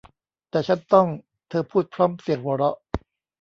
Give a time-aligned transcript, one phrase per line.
[0.49, 1.07] แต่ฉันต้อง
[1.49, 2.77] เธอพูดพร้อมเสียงหัวเราะ